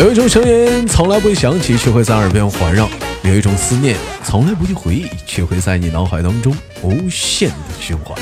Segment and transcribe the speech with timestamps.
[0.00, 2.86] 有一种声音从来不会响起，却会在耳边环绕；
[3.22, 8.18] 有一种思念从来不去回忆，却会在你脑海当中无限的循环。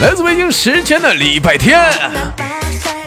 [0.00, 1.76] 来自北京时间的礼拜天，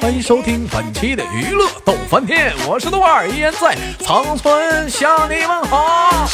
[0.02, 6.28] 欢迎收听本期的娱乐逗翻天，我是豆儿，依然在长春向你们好。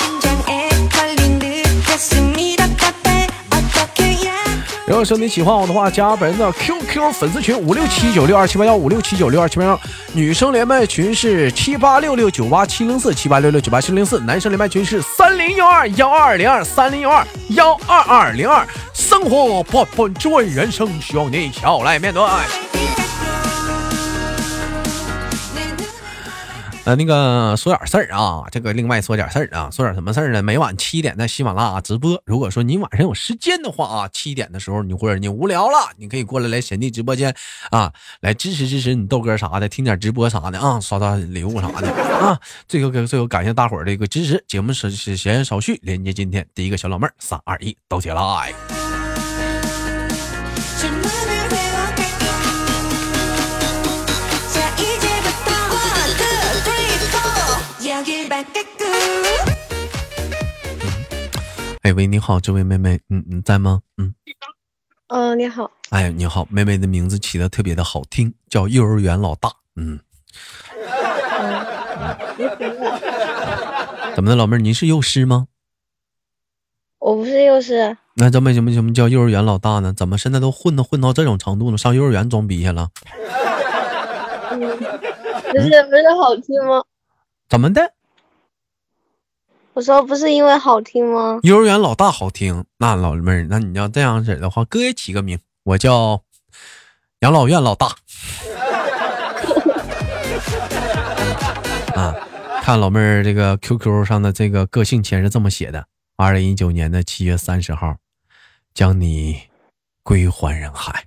[4.89, 9.79] 如果说你喜欢我的话，加本人的 QQ 粉丝群五六七九六二七八幺五六七九六二七八幺，
[10.13, 18.67] 女生连麦群是七八六六九八七零四七八六六九八七零四，男生连麦群是三零幺二幺二零二三零幺二幺二二零二。
[18.91, 22.23] 生活不不追，人生需要你笑来面对。
[26.89, 30.41] 呃，那个说点事儿啊，这个另外说点事儿啊，说点什么事儿呢？
[30.41, 32.19] 每晚七点在喜马拉雅直播。
[32.25, 37.35] 如果说你晚上有时间的话啊，七点的时候你或者你无聊了，你可以过来来贤弟直播间
[37.69, 42.39] 啊，来支持支持你豆哥啥的，听点直播啥的啊，刷刷礼物啥的啊。
[42.67, 44.43] 最后最后感谢大伙儿的一个支持。
[44.47, 48.51] 节目是是闲言少叙，连接今天第一个小老妹儿，三二一，抖起来！
[61.81, 63.81] 哎喂，你好，这位妹妹，嗯，你在吗？
[63.97, 64.13] 嗯，
[65.07, 65.71] 嗯，你好。
[65.91, 69.49] 哎，你好，妹妹的名字起的特别的好听，叫幼儿园老大。
[69.77, 69.97] 嗯。
[74.13, 75.47] 怎么的，老妹儿，你是幼师吗？
[76.99, 77.95] 我不是幼师。
[78.15, 79.93] 那怎么什么什么叫幼儿园老大呢？
[79.93, 81.77] 怎么现在都混的混到这种程度了？
[81.77, 82.89] 上幼儿园装逼去了？
[84.49, 86.83] 不是不是好听吗？
[87.47, 87.93] 怎么的？
[89.73, 91.39] 我说不是因为好听吗？
[91.43, 96.21] 幼儿园老大好听，那老妹儿，那你要这样式的话，哥也起个名，我叫
[97.19, 97.87] 养老院老大。
[101.95, 102.15] 啊，
[102.61, 105.85] 看老妹儿这个 QQ 上的这个个性签是这么写的：
[106.17, 107.95] 二零一九年的七月三十号，
[108.73, 109.43] 将你
[110.03, 111.05] 归还人海。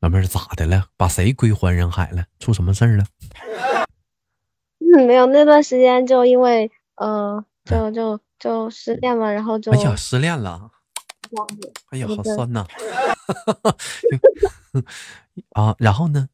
[0.00, 0.86] 老妹儿咋的了？
[0.96, 2.24] 把谁归还人海了？
[2.40, 3.04] 出什么事儿了？
[5.06, 10.70] 没有那段时间就因为呃，就就就失恋嘛，然后就哎呀，失恋了，
[11.90, 12.66] 哎呀，好酸呐！
[15.52, 16.28] 啊，然后呢？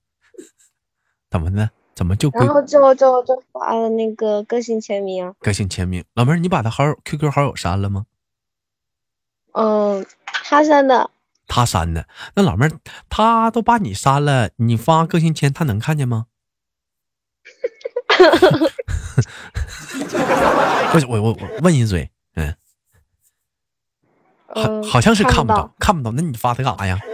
[1.30, 1.70] 怎么呢？
[1.94, 2.30] 怎么就？
[2.30, 5.34] 然后就就就发了那个个性签名。
[5.40, 8.06] 个性签名，老妹儿，你把他好友 QQ 好友删了吗？
[9.52, 11.10] 嗯，他删的。
[11.46, 12.06] 他删的。
[12.34, 12.72] 那老妹儿，
[13.08, 16.26] 他都把你删了，你发个性签，他能看见吗？
[20.92, 22.54] 不是我我我问一嘴，嗯，
[24.48, 26.98] 好好像是看不到看不到，那你发他干啥呀？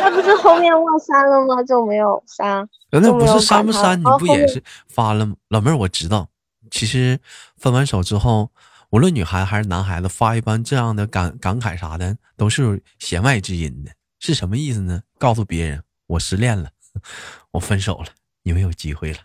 [0.00, 1.62] 那不是后面忘删了吗？
[1.64, 2.66] 就没有删。
[2.90, 5.34] 那不是删不删，你不也是发了吗？
[5.48, 6.28] 老妹儿，我知道，
[6.70, 7.18] 其实
[7.56, 8.50] 分完手之后，
[8.90, 13.90] 无论女孩子还是男孩子，发一般这样的感感慨啥的，都是弦外之音的。
[14.20, 15.02] 是什么意思呢？
[15.18, 16.70] 告诉别人我失恋了，
[17.52, 18.06] 我分手了。
[18.46, 19.16] 你们有机会了！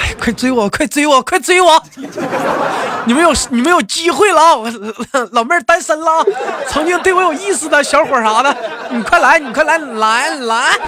[0.00, 1.82] 哎，快追我，快追我，快追我！
[3.04, 4.54] 你们有你们有机会了啊！
[4.54, 4.70] 我
[5.32, 6.24] 老妹儿单身了，
[6.68, 8.56] 曾经对我有意思的小伙啥的，
[8.92, 10.78] 你快来，你快来，来来！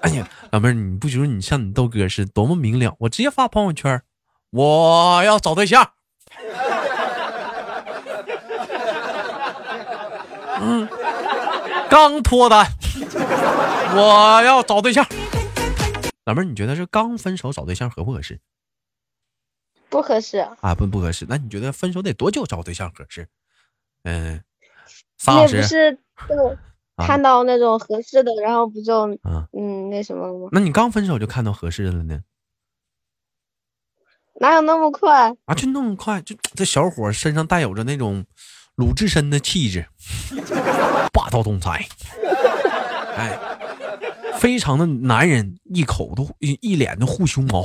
[0.00, 2.96] 哎呀，老妹儿，你不觉得你像你豆哥似的，多么明了？
[2.98, 4.02] 我直接发朋友圈。
[4.54, 5.90] 我要找对象。
[10.60, 10.88] 嗯，
[11.90, 12.64] 刚脱单，
[13.96, 15.04] 我要找对象。
[16.24, 18.38] 老妹儿，你觉得是刚分手找对象合不合适？
[19.88, 21.26] 不合适啊，不不合适。
[21.28, 23.26] 那你觉得分手得多久找对象合适？
[24.04, 24.40] 嗯，
[25.40, 25.98] 也不是
[26.28, 26.56] 就
[26.96, 29.18] 看到那种合适的，然后不就
[29.52, 30.48] 嗯那什么吗？
[30.52, 32.20] 那你刚分手就看到合适的了呢？
[34.40, 35.54] 哪有那么快啊？
[35.54, 36.20] 就那么快？
[36.22, 38.24] 就这小伙身上带有着那种
[38.74, 39.86] 鲁智深的气质，
[41.12, 41.86] 霸道总裁，
[43.16, 43.38] 哎，
[44.38, 47.62] 非常的男人，一口都一脸的护胸毛，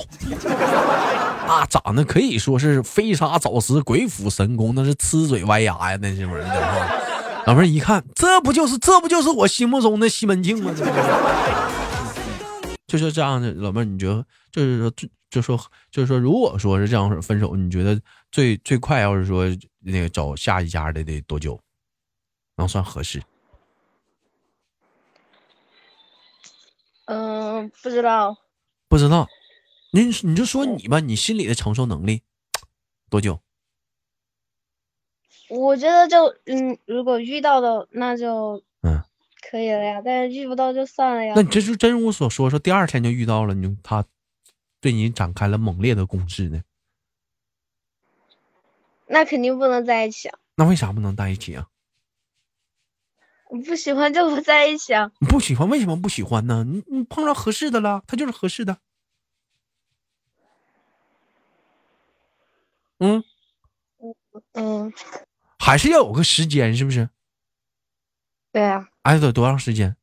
[1.47, 6.43] 啊，长得可以说是飞沙走石、鬼斧神工，那是呲嘴歪牙呀，那是不是？
[7.45, 10.71] 老妹儿一看，这不就是这不就是我心目中的西门庆吗？
[12.85, 15.09] 就是这样的，老妹儿，你觉得就是说最。
[15.29, 15.59] 就说
[15.91, 19.45] 就是说，如果说是这样分手，你觉得最最快要是说
[19.79, 21.59] 那个找下一家的得多久
[22.55, 23.21] 能算合适？
[27.05, 28.37] 嗯，不知道，
[28.87, 29.27] 不知道。
[29.91, 32.21] 你你就说你吧，你心里的承受能力
[33.09, 33.39] 多久？
[35.49, 39.01] 我觉得就嗯，如果遇到的那就嗯，
[39.49, 41.41] 可以了呀，但是遇不到就算了呀那。
[41.41, 44.05] 你这就真如我所说，说第二天就遇到了，你就他
[44.81, 46.61] 对你展开了猛烈的攻势呢？
[49.07, 50.39] 那肯定不能在一起啊！
[50.55, 51.67] 那为啥不能在一起啊？
[53.49, 55.11] 我不喜欢就不在一起啊！
[55.19, 56.63] 你不喜欢，为什么不喜欢呢？
[56.63, 58.77] 你你碰到合适的了，他就是合适的。
[62.99, 63.23] 嗯，
[64.53, 64.93] 嗯，
[65.57, 67.09] 还是要有个时间，是不是？
[68.51, 69.95] 对啊，哎，得多长时间？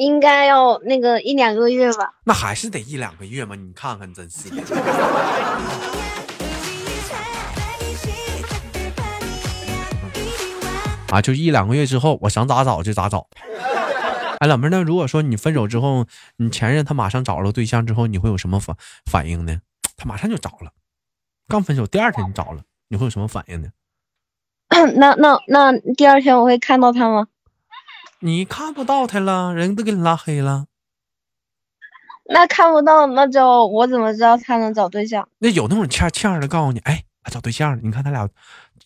[0.00, 2.14] 应该要那个一两个月吧。
[2.24, 3.54] 那还是得一两个月嘛。
[3.54, 4.62] 你看看，真是的。
[11.10, 13.28] 啊，就一两个月之后，我想咋找就咋找。
[14.38, 16.06] 哎，老妹儿，那如果说你分手之后，
[16.38, 18.74] 你前任他马上找了对象之后，你会有什么反
[19.04, 19.58] 反应呢？
[19.98, 20.72] 他马上就找了，
[21.46, 23.68] 刚分手第二天就找了，你会有什么反应呢？
[24.96, 27.26] 那那那第二天我会看到他吗？
[28.20, 30.66] 你看不到他了，人都给你拉黑了。
[32.32, 35.28] 那看不到，那就我怎么知道他能找对象？
[35.38, 38.28] 那有那种欠欠的告诉你，哎，他找对象了，你看他俩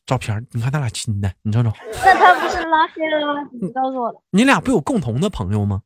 [0.06, 1.70] 照片，你看他俩亲的，你瞅瞅，
[2.04, 3.48] 那他不是拉黑了吗？
[3.60, 4.18] 你告诉我的。
[4.30, 5.82] 你俩不有共同的朋友吗？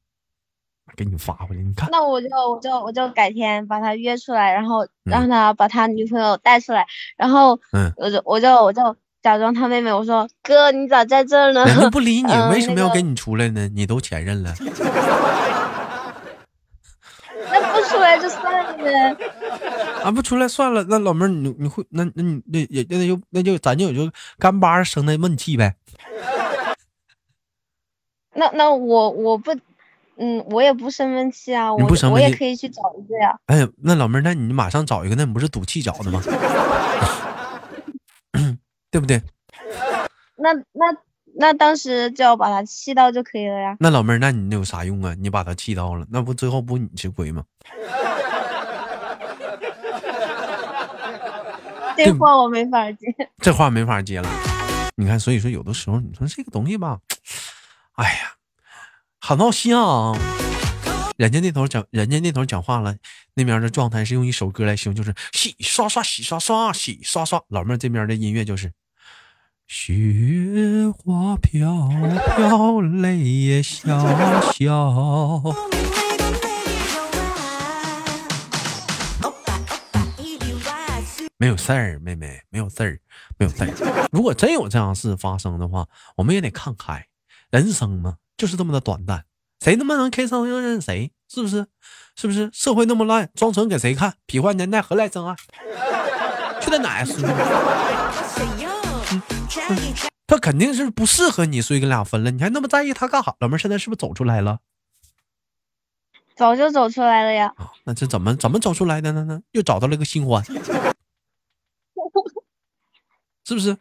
[0.96, 6.86] 给你发回来，你看，那我就我就我就改天把他约出来，然后让他把他女朋友带出来，
[7.16, 11.64] 然后嗯，我就我就我就假装他妹妹，我说哥你咋在这儿呢？
[11.66, 13.68] 人家不理你， 嗯为什么要跟你出来呢？
[13.74, 14.54] 你都前任了，
[17.50, 19.16] 那不出来就算了呗。
[20.04, 20.84] 啊，不出来算了。
[20.88, 25.74] 那老妹儿，你你会那那你那也那就那就咱就也就干巴生那闷气呗。
[28.34, 29.52] 那那我我不，
[30.16, 33.36] 嗯，我也不生闷气啊，我你不生气也可以去找一个呀。
[33.46, 36.22] 哎呀，那老妹儿，那你马上找一个，那你不是赌气找的吗？
[38.90, 39.22] 对不对？
[40.36, 40.96] 那那
[41.36, 43.76] 那当时就要把他气到就可以了呀。
[43.80, 45.14] 那老妹儿，那你那有啥用啊？
[45.18, 47.44] 你把他气到了，那不最后不你吃亏吗？
[51.96, 53.06] 这话我没法接。
[53.42, 54.28] 这话没法接了。
[54.96, 56.98] 你看，所以说有的时候你说这个东西吧，
[57.94, 58.34] 哎呀，
[59.20, 60.12] 很闹心啊！
[61.18, 62.94] 人家那头讲，人家那头讲话了，
[63.34, 67.42] 那边的状态是用一首歌来形容，就是洗刷刷，洗刷刷，洗刷刷。
[67.48, 68.72] 老妹儿这边的音乐就是
[69.66, 69.92] 雪
[70.96, 71.88] 花飘
[72.36, 73.98] 飘，泪也潇
[74.52, 75.56] 潇。
[81.36, 83.00] 没有事儿，妹妹，没有事儿，
[83.36, 84.08] 没有事儿。
[84.12, 87.04] 如果真有这样事发生的话，我们也得看开。
[87.50, 89.24] 人生嘛，就是这么的短暂，
[89.60, 91.66] 谁他妈能开上又认谁，是不是？
[92.16, 92.48] 是不是？
[92.52, 94.14] 社会那么烂，装纯给谁看？
[94.26, 95.34] 痞坏年代何来真爱？
[96.60, 97.22] 去他奶孙！
[100.26, 102.30] 他肯定是不适合你，所以跟俩分了。
[102.30, 103.34] 你还那么在意他干啥？
[103.40, 104.58] 老妹儿现在是不是走出来了
[106.36, 107.52] 早就走出来了呀。
[107.56, 107.70] 啊？
[107.84, 109.24] 那这怎么怎么走出来的呢？
[109.24, 109.40] 呢？
[109.52, 110.44] 又找到了个新欢，
[113.44, 113.76] 是不是？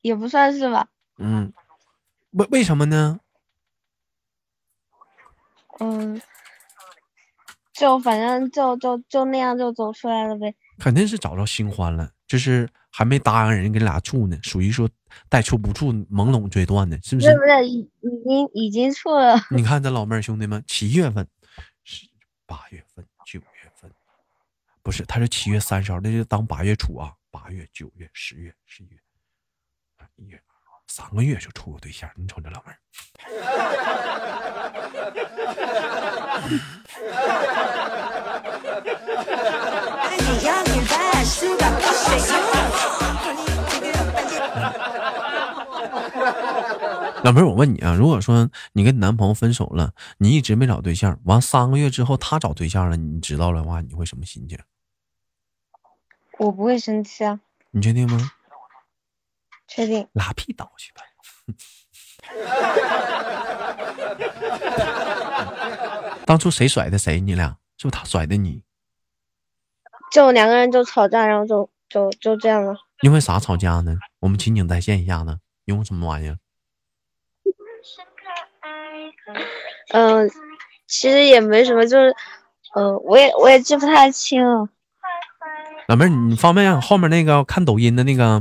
[0.00, 0.86] 也不算是吧。
[1.18, 1.52] 嗯，
[2.30, 3.18] 为为什么呢？
[5.80, 6.20] 嗯，
[7.72, 10.54] 就反正就就就那样就走出来了呗。
[10.78, 14.88] 肯定是找着新欢了，就是还没答应人跟俩处呢，属于说
[15.28, 17.36] 带处不处，懵懂阶段呢，是不是是？
[17.36, 19.36] 不是，已已经已经处了。
[19.50, 21.26] 你看这老妹儿兄弟们，七月份、
[21.84, 22.08] 是
[22.44, 23.90] 八月份、九月份，
[24.82, 28.98] 不是，他是七月三十号，那就当八月初啊，八月、九月、十月、十一月、
[30.16, 30.40] 一月，
[30.88, 32.78] 三个月就处个对象，你瞅这老妹儿。
[47.22, 54.58] 老妹儿，我问你啊，如果说你跟你男朋友分手了，你一直没找对象，完三个月之后他找对象了，你知道了的话，你会什么心情？
[56.38, 57.40] 我不会生气啊，
[57.70, 58.30] 你确定吗？
[59.66, 60.06] 确定。
[60.12, 61.00] 拉屁倒去吧！
[66.26, 67.20] 当初谁甩的谁？
[67.20, 68.62] 你俩是不是他甩的你？
[70.10, 72.74] 就两个人就吵架，然后就就就这样了。
[73.02, 73.96] 因为啥吵架呢？
[74.20, 75.38] 我们情景再现一下呢？
[75.64, 76.38] 因为什么玩意儿？
[79.92, 80.30] 嗯，
[80.86, 82.14] 其实也没什么，就是，
[82.74, 84.68] 嗯，我也我也记不太清了。
[85.88, 88.40] 老妹儿，你方便让后面那个看抖音的那个，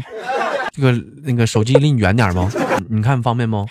[0.72, 0.92] 这个
[1.24, 2.50] 那个手机离你远点吗？
[2.88, 3.68] 你你看方便不？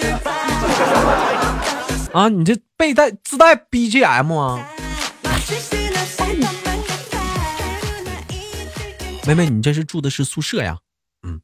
[2.12, 4.68] 啊，你这背带自带 BGM 啊？
[9.26, 10.78] 妹妹，你这是住的是宿舍呀？
[11.22, 11.40] 嗯，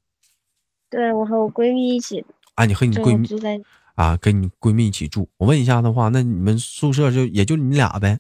[0.91, 2.25] 对我和我闺蜜一起。
[2.55, 3.61] 啊，你和你闺蜜住在
[3.95, 5.29] 啊，跟你闺蜜一起住。
[5.37, 8.19] 我问一下的话，那你们宿舍就也就你俩呗？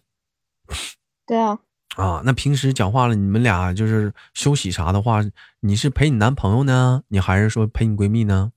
[1.26, 1.58] 对啊。
[1.96, 5.20] 啊，那平时讲话了，你们俩就是休息啥的话，
[5.60, 8.52] 你是陪你男朋友呢，你还是说陪你闺蜜呢？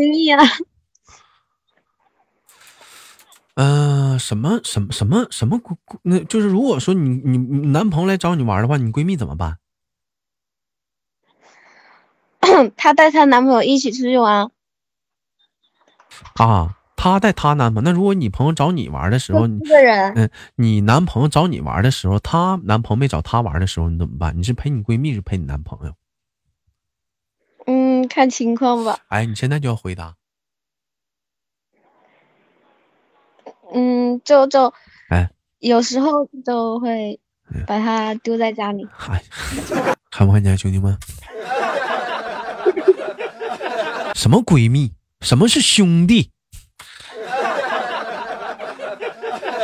[0.00, 0.42] 陪闺蜜啊。
[3.54, 5.76] 嗯，什么什么什么什么闺？
[6.02, 7.36] 那就是如果说你你
[7.68, 9.58] 男朋友来找你玩的话，你闺蜜怎么办？
[12.76, 14.50] 她带她男朋友一起出去玩。
[16.34, 16.76] 啊。
[16.96, 24.36] 她带她男朋友，那如果你朋友找你玩的时候，一个人，嗯，你男朋友找你玩的时候，她男朋友没找她玩的时候，你怎么办？
[24.36, 25.94] 你是陪你闺蜜，是陪你男朋友？
[28.00, 28.98] 嗯，看情况吧。
[29.08, 30.14] 哎，你现在就要回答。
[33.72, 34.72] 嗯，就就，
[35.10, 37.18] 哎，有时候就会
[37.66, 38.86] 把它丢在家里。
[39.08, 39.22] 哎，
[40.10, 40.96] 看不看见兄弟们？
[44.14, 44.92] 什么闺蜜？
[45.20, 46.30] 什么是兄弟？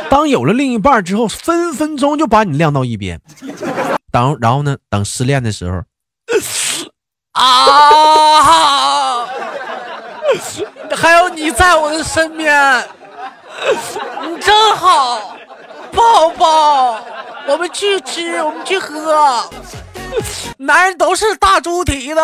[0.09, 3.19] 当有了另一半之后，分分钟就把你晾到一边。
[4.11, 4.77] 等，然后呢？
[4.89, 5.83] 等失恋的时候，
[7.37, 9.27] 啊，
[10.95, 12.83] 还有你在我的身边，
[14.23, 15.37] 你真好，
[15.91, 16.99] 抱抱，
[17.47, 19.47] 我们去吃，我们去喝。
[20.57, 22.19] 男人都是大猪蹄子，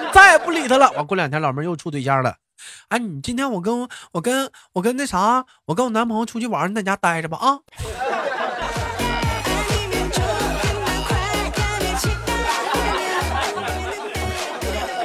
[0.00, 0.90] 你再也不理他了。
[0.92, 2.34] 完，过两天老妹又处对象了。
[2.88, 7.58] 哎，你今天我跟我跟我跟那啥，我跟我男朋友出去玩，你在家待着吧啊。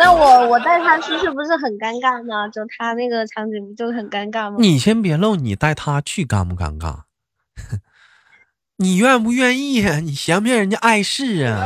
[0.03, 2.49] 那我我带他去是不是很尴尬呢？
[2.51, 4.57] 就他那个场景不就很尴尬吗？
[4.59, 7.03] 你先别露，你带他去尴不尴尬？
[8.75, 9.99] 你愿不愿意呀？
[10.01, 11.65] 你嫌不嫌人家碍事啊？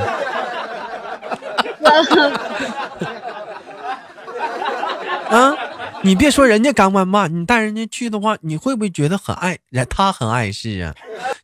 [5.35, 5.55] 啊！
[6.03, 9.83] 你别说人家干不干嘛你，带人家去的话，你会不会觉得很碍人？
[9.89, 10.93] 他很碍事啊。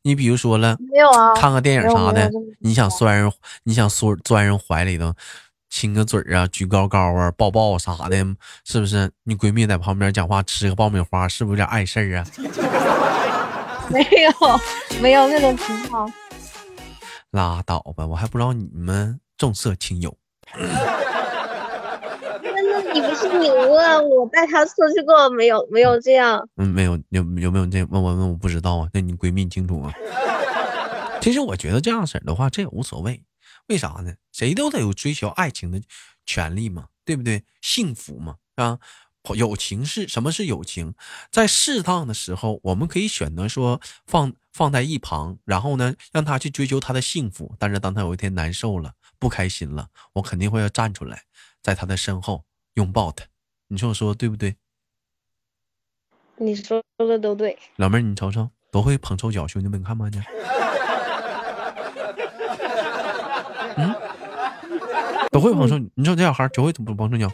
[0.03, 3.31] 你比如说了，没有啊，看个电影啥的，你想钻人，
[3.63, 5.11] 你想缩钻人怀里头，
[5.73, 8.15] 亲个嘴啊，举高高啊，抱抱啥的，
[8.63, 9.09] 是不是？
[9.23, 12.23] 你闺蜜在旁边讲话，吃个爆米花，是不是有点碍事儿啊？
[13.89, 14.31] 没有，
[15.01, 16.13] 没有那种情况。
[17.31, 20.15] 拉倒吧，我还不知道你们重色轻友。
[22.93, 25.67] 你不是你问我带她出去过没有？
[25.71, 26.47] 没有这样。
[26.57, 28.87] 嗯，没有，有有没有这问我问我不知道啊？
[28.93, 29.91] 那你闺蜜清楚啊？
[31.19, 33.23] 其实我觉得这样式的话，这也无所谓。
[33.67, 34.15] 为啥呢？
[34.31, 35.81] 谁都得有追求爱情的
[36.25, 37.43] 权利嘛，对不对？
[37.61, 38.79] 幸福嘛，啊，
[39.35, 40.93] 友情是什么是友情？
[41.31, 47.55] 在适当的时候，我们可以选择说放放在一旁，然后呢，让他去追求他的幸福。
[47.57, 51.23] 但是当他有一天难受了、不开心了，我肯定会要站出来，
[51.61, 52.45] 在他的身后。
[52.75, 53.23] 拥抱他，
[53.67, 54.55] 你说我说的对不对？
[56.37, 57.55] 你说的都对。
[57.75, 60.23] 老妹儿，你瞅瞅，多会捧臭脚，兄弟们，你看不看见？
[65.33, 65.77] 都会捧臭。
[65.95, 67.29] 你说这小孩就会捧臭脚。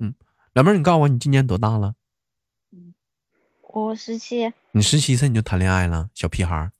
[0.00, 0.14] 嗯，
[0.54, 1.94] 老妹儿，你告诉我，你今年多大了？
[3.60, 4.52] 我十七。
[4.72, 6.72] 你十七岁你就谈恋爱了，小屁孩儿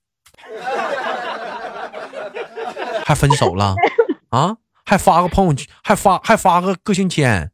[3.04, 3.76] 还分手了
[4.30, 4.56] 啊？
[4.84, 7.50] 还发个朋友圈，还发还发个个性签。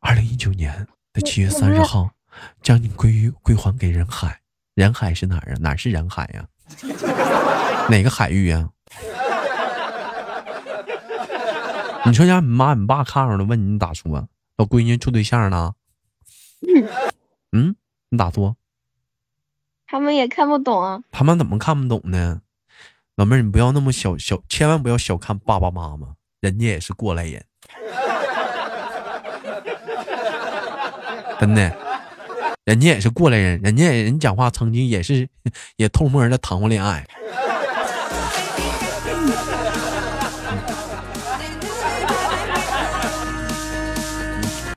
[0.00, 2.10] 二零一九年的七月三十号，
[2.62, 4.40] 将你归于归还给人海。
[4.74, 5.56] 人海是哪儿啊？
[5.60, 6.48] 哪是人海呀？
[7.90, 8.70] 哪个海域呀？
[12.04, 14.28] 你说家你妈你爸看着了，问你你咋说？
[14.56, 15.74] 老闺女处对象呢？
[17.52, 17.76] 嗯，
[18.10, 18.56] 你咋说？
[19.86, 21.02] 他们也看不懂啊。
[21.10, 22.40] 他们怎么看不懂呢？
[23.16, 27.44] 老妹儿，你不要那么小小，千万不要小看爸爸妈妈，人家也是过来人。
[31.38, 31.76] 真的，
[32.64, 35.28] 人家也是过来人，人家人讲话曾经也是
[35.76, 37.06] 也偷摸的谈过恋爱。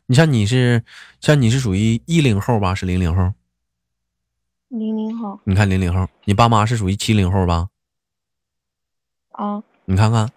[0.08, 0.84] 你像你是
[1.20, 2.76] 像你是属于一零后吧？
[2.76, 3.34] 是零零后？
[4.70, 5.40] 零零后。
[5.46, 7.68] 你看零零后，你爸妈是属于七零后吧？
[9.32, 9.64] 啊。
[9.86, 10.30] 你看看，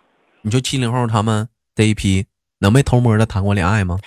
[0.43, 2.27] 你说七零后他们这一批
[2.61, 3.99] 能没偷摸的谈过恋爱吗？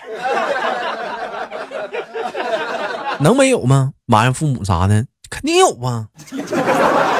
[3.20, 3.94] 能没有吗？
[4.06, 6.08] 埋怨父母啥的，肯定有啊。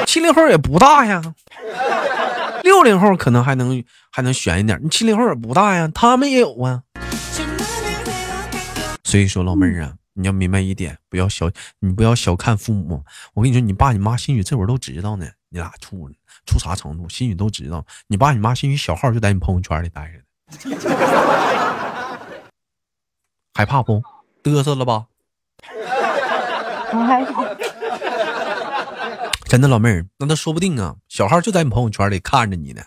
[0.04, 1.22] 七零后也不大呀，
[2.64, 4.80] 六零后可能还能还能悬一点。
[4.82, 6.82] 你七零后也不大呀，他们也有啊。
[9.12, 11.50] 所以说，老妹儿啊，你要明白一点，不要小，
[11.80, 13.04] 你不要小看父母。
[13.34, 16.10] 我跟你说，你爸你妈兴许这会儿都知道呢，你俩处
[16.46, 17.84] 处啥程度，兴许都知道。
[18.06, 20.78] 你爸你妈兴许小号就在你朋友圈里待着呢，
[23.52, 24.02] 害怕不？
[24.42, 25.08] 嘚瑟了吧？
[26.94, 27.44] 我害怕。
[29.44, 32.84] 真的，老妹儿，那他说不定啊，小号就在你朋友圈里看着你呢，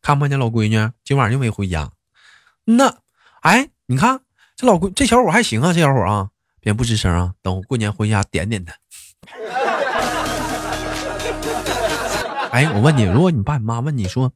[0.00, 1.90] 看不见老闺女今晚又没回家。
[2.64, 3.00] 那，
[3.42, 4.22] 哎，你看
[4.58, 8.74] 这老闺这小伙还行啊，这小伙啊，别不吱声啊，等我过年回家点点他。
[12.50, 14.32] 哎，我问你，如果你爸你妈问你说，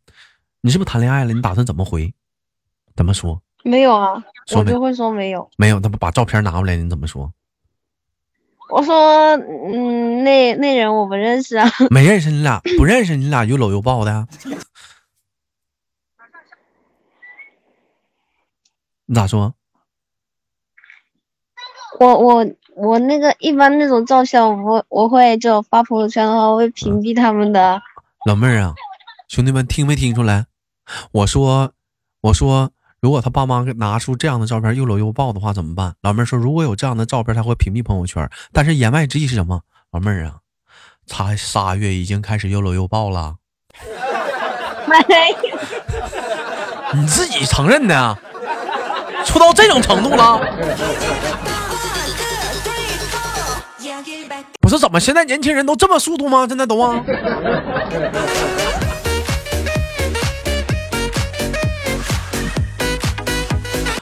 [0.61, 1.33] 你是不是谈恋爱了？
[1.33, 2.14] 你打算怎么回？
[2.95, 3.43] 怎么说？
[3.64, 4.23] 没有啊，
[4.55, 5.50] 我就会说没有。
[5.57, 7.33] 没有，他不把照片拿过来，你怎么说？
[8.71, 11.69] 我说，嗯，那那人我不认识啊。
[11.91, 14.29] 没认识你俩，不认识你俩又搂又抱的，
[19.07, 19.52] 你 咋说？
[22.02, 22.44] 我我
[22.75, 27.80] 我那个一般那种照相，我我会就发朋友圈的话，我会屏蔽他们的。
[28.26, 28.75] 老妹儿啊，
[29.28, 30.47] 兄弟们听没听出来？
[31.12, 31.71] 我说，
[32.21, 35.94] 我说，如果他爸妈拿出这样的照片又搂又抱的话怎么办？
[36.02, 38.28] 老妹儿说，如果有这样的照片，他会屏蔽朋友圈。
[38.52, 39.61] 但是言外之意是什么？
[39.92, 40.38] 老妹儿啊，
[41.06, 43.37] 才仨月已经开始又搂又抱了，
[46.94, 48.18] 你自己承认的啊，
[49.25, 50.40] 处到这种程度了。
[54.62, 56.47] 不是怎么现在年轻人都这么速度吗？
[56.49, 57.04] 现在都啊。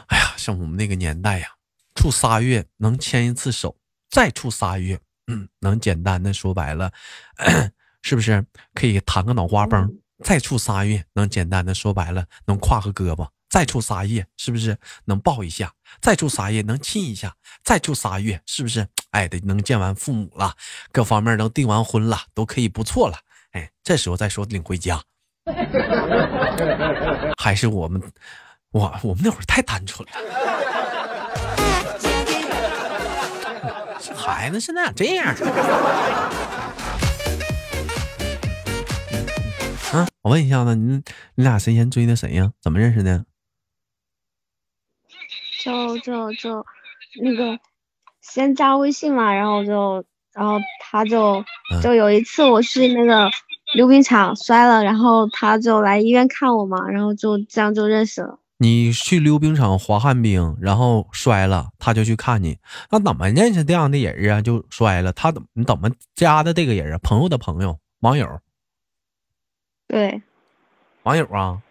[0.09, 1.47] 哎呀，像我们那个年代呀，
[1.95, 3.75] 处仨月能牵一次手，
[4.11, 6.93] 再处仨月，嗯，能简单的说白了，
[8.02, 9.90] 是不是可以弹个脑瓜崩？
[10.23, 13.26] 再处仨月，能简单的说白了，能跨个胳膊。
[13.49, 15.73] 再处仨月，是不是能抱一下？
[16.00, 17.35] 再住仨月能亲一下？
[17.65, 20.55] 再住仨月，是不是哎得能见完父母了，
[20.93, 23.19] 各方面都订完婚了，都可以不错了。
[23.53, 25.03] 哎，这时候再说领回家，
[27.37, 28.00] 还是我们，
[28.71, 30.15] 我我们那会儿太单纯了。
[34.00, 35.26] 这孩子现在咋这样？
[39.93, 41.03] 啊，我问一下子，你
[41.35, 42.53] 你俩谁先追的谁呀？
[42.63, 43.25] 怎么认识的？
[45.60, 46.66] 就就就
[47.23, 47.58] 那个
[48.20, 53.30] 先加微信嘛，然后就然后他就嗯就有一次我去那个
[53.75, 58.38] 溜冰场摔了，然后他就来医院看我嘛，然后就这样就认识了。
[58.62, 62.58] 你去溜冰场滑旱冰，然后摔了，他就去看你。
[62.90, 64.42] 那怎么认识这样的人啊？
[64.42, 66.99] 就摔了，他怎么你怎么加的这个人啊？
[67.02, 68.40] 朋友的朋友，网友，
[69.88, 70.20] 对
[71.04, 71.62] 网友啊，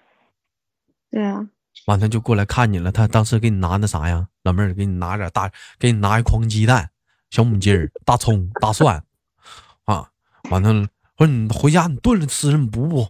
[1.11, 1.47] 对啊，
[1.85, 2.91] 完他就过来看你了。
[2.91, 4.27] 他当时给你拿那啥呀？
[4.43, 6.89] 老妹儿给你拿点大，给你拿一筐鸡蛋、
[7.29, 9.03] 小母鸡儿、大葱、大蒜，
[9.85, 10.09] 啊，
[10.49, 10.87] 完了，
[11.17, 13.07] 说你回家你炖了吃，你补补。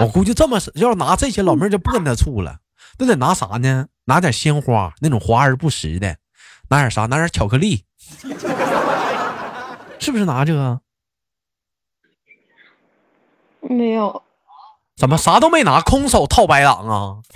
[0.00, 2.58] 我估计这么要是拿这些，老妹儿就不跟他处了，
[2.98, 3.88] 那得拿啥呢？
[4.04, 6.16] 拿点鲜花，那种华而不实的，
[6.68, 7.06] 拿点啥？
[7.06, 7.84] 拿点巧克力，
[9.98, 10.80] 是不是拿这个？
[13.60, 14.22] 没有，
[14.96, 17.16] 怎么啥都没拿，空手套白狼啊？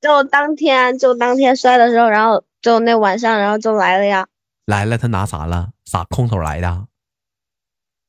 [0.00, 4.26] 就当天就当天摔的时候，然后就那晚上，然后就来了呀。
[4.66, 5.68] 来了，他拿啥了？
[5.84, 6.86] 啥空手来的？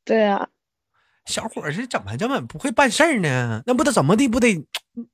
[0.06, 0.48] 对啊，
[1.26, 3.62] 小伙儿是怎么这么不会办事儿呢？
[3.66, 4.66] 那不得怎么地不得，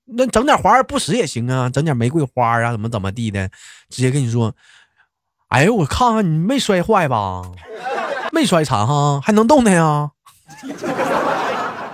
[0.06, 3.50] 那整点华而不实也行啊，整点玫瑰花啊，怎么怎么地的，
[3.90, 4.54] 直接跟你说，
[5.50, 7.42] 哎呦，我看看你没摔坏吧，
[8.32, 10.12] 没摔残哈，还能动弹呀。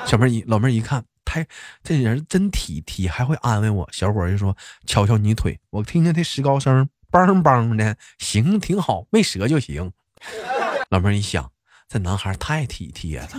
[0.05, 1.45] 小妹一老妹一看，太
[1.83, 3.89] 这人真体贴，还会安慰我。
[3.91, 9.91] 小伙就说，瞧瞧你腿，我听见这石膏声，梆梆的，行，挺好，没折就行。
[10.89, 11.51] 老妹一想。
[11.87, 13.29] 这男孩太体贴了。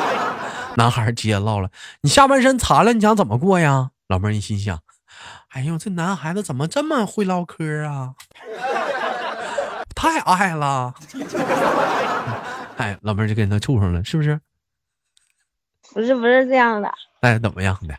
[0.76, 4.80] 男孩接着唠了：“你下半身残了，你想怎么过呀？”老妹一心想
[5.52, 8.14] ：“哎呦，这男孩子怎么这么会唠嗑啊？
[9.94, 10.94] 太爱了。
[12.78, 14.40] ”哎，老妹就跟他处上了，是不是？
[15.96, 17.96] 不是不是这样的，那是，怎么样的？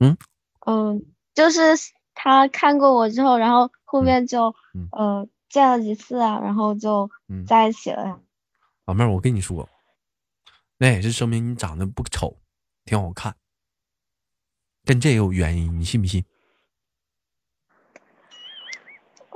[0.00, 0.16] 嗯
[0.66, 1.60] 嗯，就是
[2.14, 8.18] 他看过我之后，然后后面就嗯呃见了几次啊，然后就嗯在一起了呀。
[8.86, 9.68] 老妹儿，我跟你说，
[10.78, 12.38] 那也是说明你长得不丑，
[12.86, 13.36] 挺好看，
[14.86, 16.24] 跟这也有原因，你信不信？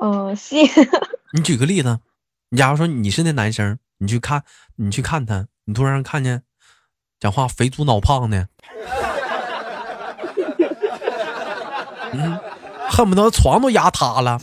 [0.00, 0.66] 嗯，信。
[1.36, 2.00] 你举个例子，
[2.48, 4.42] 你假如说你是那男生，你去看
[4.74, 6.42] 你去看他你突然看见
[7.20, 8.48] 讲话肥猪脑胖的。
[12.12, 12.38] 嗯
[12.90, 14.38] 恨不得床都压塌了。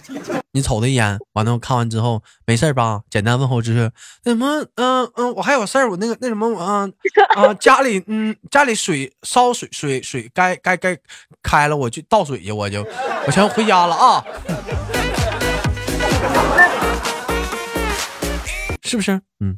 [0.53, 3.01] 你瞅他一眼完了看完之后没事吧？
[3.11, 3.91] 简单问候就是
[4.23, 6.91] 那什么嗯嗯我还有事我那个那什么我嗯
[7.37, 10.97] 嗯家里嗯家里水烧水水水该该该
[11.43, 12.83] 开了我去倒水去我就
[13.27, 14.23] 我先回家了啊。
[18.89, 19.21] 是不是？
[19.39, 19.57] 嗯，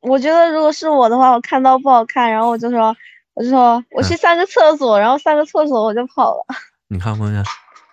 [0.00, 2.94] 我觉得如果是我的话，我看到不好看，然后我就说，
[3.34, 6.44] 我就说我去上个厕所，然后上个厕所我就跑了。
[6.88, 7.44] 你看看看，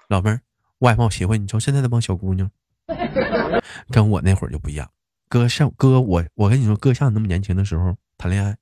[0.10, 0.42] 老妹儿，
[0.80, 2.52] 外貌协会，你瞅现在这帮小姑娘，
[3.90, 4.90] 跟我那会儿就不一样。
[5.30, 8.58] 哥像哥，我我跟你说，哥像你那么年轻的时候谈恋爱，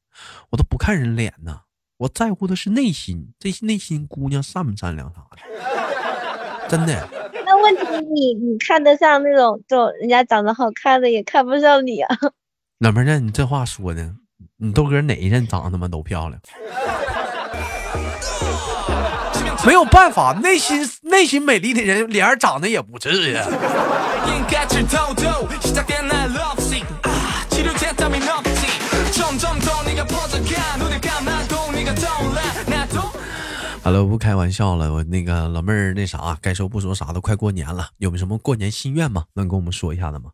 [0.52, 1.62] 我都不看人脸呐，
[1.98, 7.27] 我在乎的是内心，这内心姑娘善不善良啥的，真的。
[7.58, 7.82] 那问题
[8.14, 12.16] 你你看得上那种就人家长得好看的，也看不上你啊。
[12.80, 14.14] 老妹儿，那你这话说的，
[14.58, 16.40] 你豆哥哪一任长得他妈都漂亮？
[19.66, 23.46] 没有办法，内心内心美丽的人脸长得也不至呀。
[33.88, 39.28] 好了，不开玩笑了，我那个老妹儿那啥，该说不说啥都快过年了，有没有什么过年心愿吗？
[39.32, 40.34] 能跟我们说一下的吗？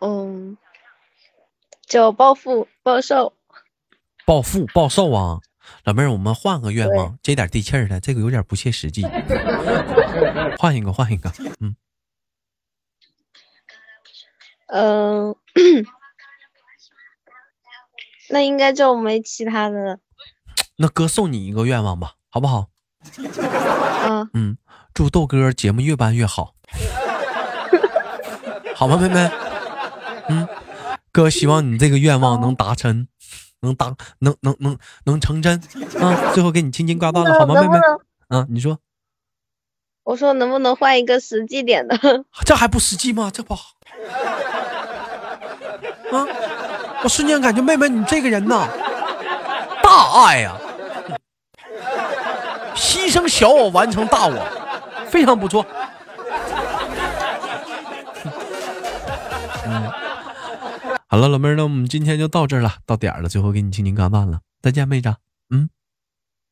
[0.00, 0.58] 嗯，
[1.86, 3.32] 就暴富暴瘦，
[4.26, 5.40] 暴富暴瘦啊！
[5.84, 9.02] 老妹儿，我们换个愿望，接点地气儿的，这个有点不切实际。
[10.60, 11.74] 换一个，换一个，嗯，
[14.66, 15.34] 嗯，
[18.28, 19.98] 那应该就没其他的。
[20.82, 22.68] 那哥送你一个愿望吧，好不好？
[24.08, 24.56] 嗯嗯，
[24.94, 26.54] 祝豆哥节目越办越好，
[28.74, 29.30] 好吗，妹妹？
[30.30, 30.48] 嗯，
[31.12, 33.06] 哥希望你这个愿望能达成，
[33.60, 35.60] 能达能能能能成真
[36.00, 36.32] 啊！
[36.32, 37.76] 最后给你轻轻挂断了，好吗，妹妹？
[38.28, 38.78] 啊，你说？
[40.04, 41.98] 我说能不能换一个实际点的？
[42.46, 43.30] 这还不实际吗？
[43.30, 43.72] 这不好
[46.10, 46.24] 啊！
[47.04, 48.66] 我瞬间感觉妹妹你这个人呐，
[49.82, 50.56] 大爱呀！
[50.58, 50.69] 牺
[53.10, 55.66] 牲小我完成大我，非常不错。
[59.66, 59.90] 嗯，
[61.08, 65.14] 好了，老妹儿，那我们今天就到这儿了，到点儿了，最后给你轻轻干饭了，再见，妹子。
[65.50, 65.68] 嗯，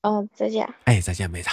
[0.02, 0.68] 哦，再见。
[0.84, 1.48] 哎，再见，妹子。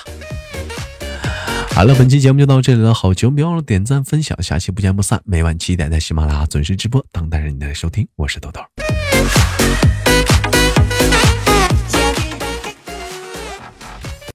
[1.71, 5.21] 好了，本期节目就到这里了，好节目别忘了点赞分享，下期不见不散。
[5.25, 8.07] 每晚七点在喜马拉雅准时直播，等待着你的收听。
[8.15, 8.61] 我是豆豆。